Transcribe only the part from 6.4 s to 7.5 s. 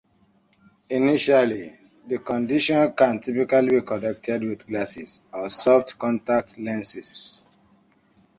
lenses.